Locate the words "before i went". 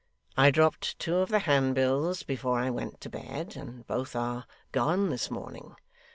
2.23-2.99